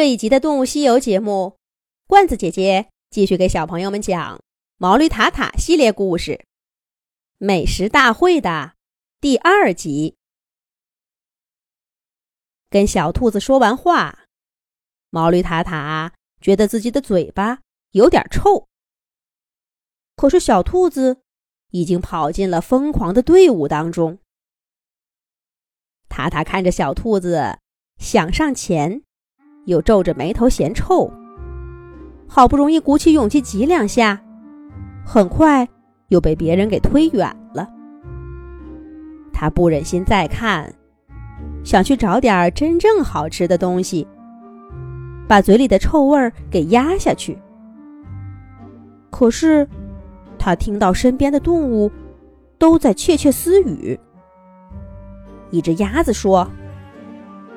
[0.00, 1.58] 这一集的《动物西游》节目，
[2.06, 4.38] 罐子姐姐继续给小朋友们讲
[4.78, 6.32] 《毛驴塔塔》系列故事
[7.36, 8.72] 《美食大会》的
[9.20, 10.16] 第二集。
[12.70, 14.20] 跟小兔子说完话，
[15.10, 17.58] 毛驴塔塔觉得自己的嘴巴
[17.90, 18.68] 有点臭。
[20.16, 21.20] 可是小兔子
[21.72, 24.18] 已经跑进了疯狂的队伍当中。
[26.08, 27.58] 塔塔看着小兔子
[27.98, 29.02] 想上前。
[29.66, 31.10] 又皱着眉头嫌臭，
[32.26, 34.20] 好不容易鼓起勇气挤两下，
[35.04, 35.68] 很快
[36.08, 37.68] 又被别人给推远了。
[39.32, 40.72] 他不忍心再看，
[41.64, 44.06] 想去找点真正好吃的东西，
[45.26, 47.38] 把嘴里的臭味儿给压下去。
[49.10, 49.68] 可是，
[50.38, 51.90] 他听到身边的动物
[52.58, 53.98] 都在窃窃私语。
[55.50, 56.48] 一只鸭子说：“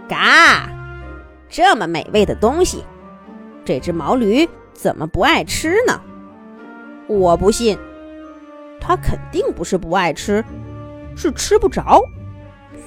[0.09, 0.69] 嘎。”
[1.53, 2.83] 这么美味的东西，
[3.63, 6.01] 这只毛驴怎么不爱吃呢？
[7.05, 7.77] 我不信，
[8.81, 10.43] 它肯定不是不爱吃，
[11.15, 12.01] 是吃不着，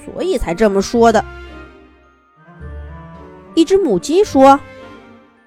[0.04, 1.24] 所以才这么说的。
[3.54, 4.58] 一只母鸡说：“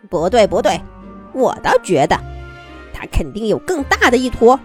[0.09, 0.79] 不对，不对，
[1.33, 2.17] 我倒觉得
[2.93, 4.57] 它肯定有更大的一坨，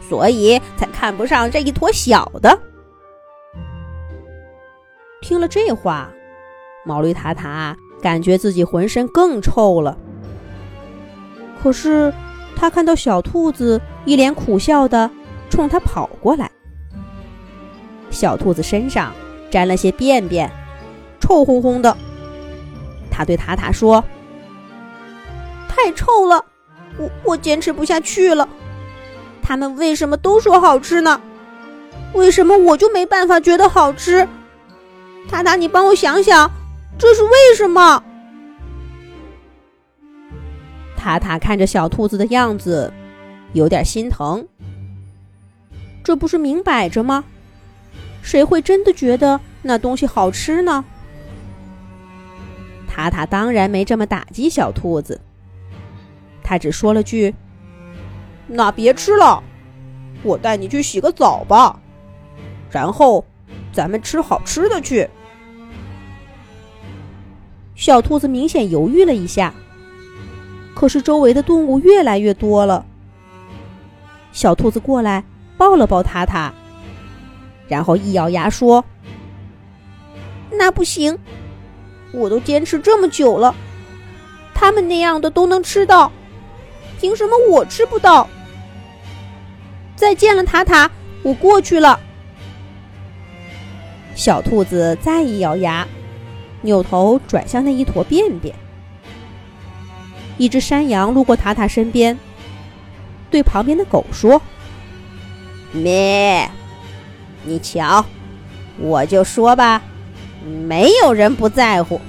[0.00, 2.58] 所以才看不上这一坨小的。”
[5.22, 6.10] 听了这话，
[6.84, 7.76] 毛驴塔塔。
[8.04, 9.96] 感觉自己浑身更臭了。
[11.62, 12.12] 可是，
[12.54, 15.10] 他看到小兔子一脸苦笑的
[15.48, 16.50] 冲他跑过来。
[18.10, 19.10] 小兔子身上
[19.50, 20.50] 沾了些便便，
[21.18, 21.96] 臭烘烘的。
[23.10, 24.04] 他对塔塔说
[25.66, 26.44] ：“太臭了，
[26.98, 28.46] 我我坚持不下去了。
[29.42, 31.18] 他们为什么都说好吃呢？
[32.12, 34.28] 为什么我就没办法觉得好吃？
[35.30, 36.50] 塔塔，你帮我想想。”
[36.96, 38.02] 这是为什么？
[40.96, 42.92] 塔塔看着小兔子的样子，
[43.52, 44.46] 有点心疼。
[46.02, 47.24] 这不是明摆着吗？
[48.22, 50.84] 谁会真的觉得那东西好吃呢？
[52.88, 55.20] 塔塔当然没这么打击小兔子，
[56.42, 57.34] 他只说了句
[58.46, 59.42] ：“那别吃了，
[60.22, 61.80] 我带你去洗个澡吧，
[62.70, 63.24] 然后
[63.72, 65.10] 咱们吃好吃的去。”
[67.84, 69.52] 小兔子明显犹豫了一下，
[70.74, 72.86] 可是周围的动物越来越多了。
[74.32, 75.22] 小兔子过来
[75.58, 76.54] 抱了抱塔塔，
[77.68, 78.82] 然后一咬牙说
[80.50, 81.18] ：“那不行，
[82.10, 83.54] 我都坚持这么久了，
[84.54, 86.10] 他们那样的都能吃到，
[86.98, 88.26] 凭什么我吃不到？”
[89.94, 90.90] 再见了，塔塔，
[91.22, 92.00] 我过去了。
[94.14, 95.86] 小兔子再一咬牙。
[96.64, 98.54] 扭头转向那一坨便便，
[100.38, 102.18] 一只山羊路过塔塔身边，
[103.30, 104.40] 对旁边的狗说
[105.72, 106.50] ：“咩，
[107.44, 108.02] 你瞧，
[108.78, 109.82] 我就说吧，
[110.66, 112.00] 没有人不在乎。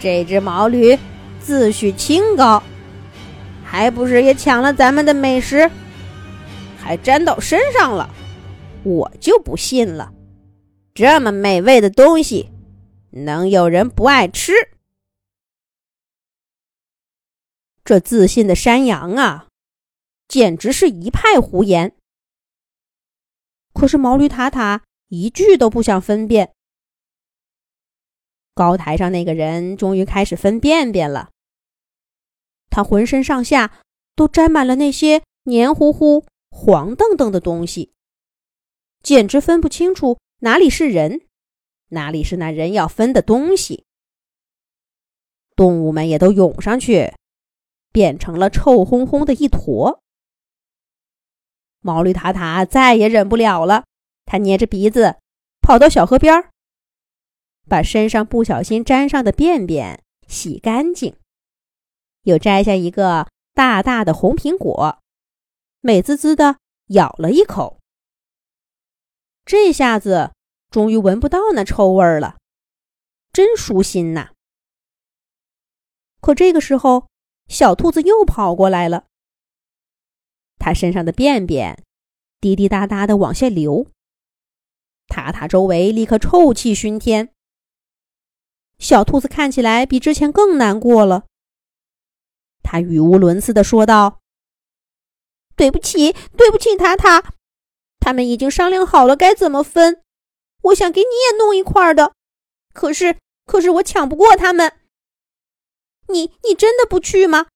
[0.00, 0.98] 这只毛驴
[1.38, 2.62] 自诩清高，
[3.62, 5.70] 还不是也抢了咱们的美食，
[6.78, 8.08] 还沾到身上了？
[8.84, 10.10] 我就不信了，
[10.94, 12.48] 这么美味的东西。”
[13.24, 14.52] 能有人不爱吃？
[17.84, 19.48] 这自信的山羊啊，
[20.28, 21.96] 简直是一派胡言。
[23.72, 26.52] 可是毛驴塔塔一句都不想分辨。
[28.54, 31.30] 高台上那个人终于开始分便便了。
[32.70, 33.82] 他浑身上下
[34.14, 37.92] 都沾满了那些黏糊糊、黄澄澄的东西，
[39.02, 41.25] 简直分不清楚哪里是人。
[41.88, 43.84] 哪里是那人要分的东西？
[45.54, 47.14] 动物们也都涌上去，
[47.92, 50.02] 变成了臭烘烘的一坨。
[51.80, 53.84] 毛驴塔塔再也忍不了了，
[54.24, 55.16] 他捏着鼻子
[55.60, 56.50] 跑到小河边，
[57.68, 61.16] 把身上不小心沾上的便便洗干净，
[62.22, 64.98] 又摘下一个大大的红苹果，
[65.80, 66.58] 美滋滋的
[66.88, 67.78] 咬了一口。
[69.44, 70.32] 这下子。
[70.70, 72.36] 终于闻不到那臭味儿了，
[73.32, 74.30] 真舒心呐！
[76.20, 77.08] 可这个时候，
[77.48, 79.06] 小兔子又跑过来了。
[80.58, 81.84] 它身上的便便
[82.40, 83.86] 滴滴答答的往下流，
[85.06, 87.32] 塔塔周围立刻臭气熏天。
[88.78, 91.24] 小兔子看起来比之前更难过了。
[92.62, 94.20] 他语无伦次的说道
[95.54, 97.32] ：“对不起，对不起，塔塔，
[98.00, 100.02] 他们已经商量好了该怎么分。”
[100.66, 102.14] 我想给你也弄一块的，
[102.72, 104.80] 可是可是我抢不过他们，
[106.08, 107.46] 你你真的不去吗？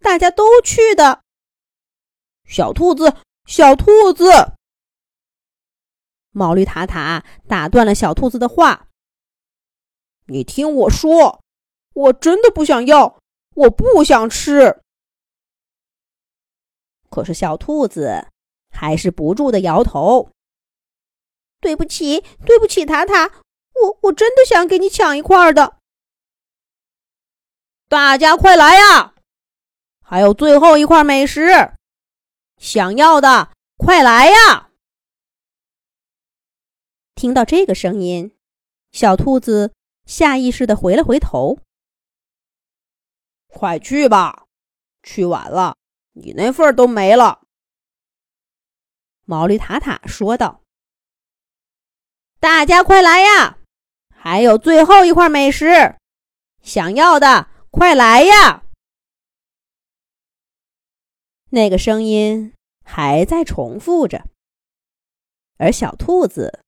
[0.00, 1.22] 大家都去的。
[2.44, 3.16] 小兔子，
[3.46, 4.54] 小兔子！
[6.32, 8.88] 毛驴塔塔打断了小兔子的话
[10.26, 11.42] ：“你听我说，
[11.94, 13.20] 我真的不想要，
[13.54, 14.80] 我不想吃。”
[17.10, 18.28] 可是小兔子
[18.70, 20.30] 还是不住的摇头
[21.60, 23.26] ：“对不起，对不起，塔塔，
[23.74, 25.76] 我我真的想给你抢一块的。
[27.88, 29.14] 大家快来呀，
[30.02, 31.74] 还有最后一块美食，
[32.56, 34.70] 想要的快来呀！”
[37.14, 38.34] 听到这个声音，
[38.92, 39.74] 小兔子
[40.06, 41.58] 下意识的回了回头
[43.46, 44.46] ：“快去吧，
[45.02, 45.76] 去晚了。”
[46.12, 47.42] 你那份都没了，
[49.24, 50.60] 毛驴塔塔说道
[52.40, 53.58] ：“大家快来呀，
[54.16, 55.96] 还有最后一块美食，
[56.62, 58.64] 想要的快来呀！”
[61.52, 64.24] 那个声音还在重复着，
[65.58, 66.64] 而小兔子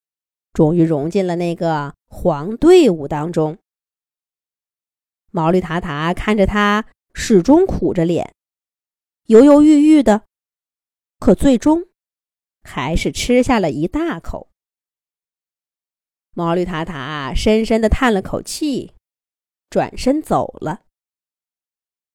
[0.52, 3.56] 终于融进了那个黄队伍当中。
[5.30, 6.84] 毛驴塔塔看着他，
[7.14, 8.34] 始终苦着脸。
[9.24, 10.26] 犹犹豫豫的，
[11.18, 11.86] 可最终
[12.62, 14.51] 还是吃下了一大口。
[16.34, 18.92] 毛驴塔塔深深的叹了口气，
[19.70, 20.82] 转身走了。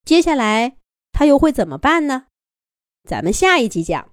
[0.03, 0.77] 接下来
[1.11, 2.27] 他又会怎么办呢？
[3.07, 4.05] 咱们下一集讲。